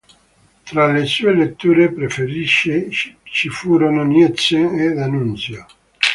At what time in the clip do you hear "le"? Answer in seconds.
0.91-1.05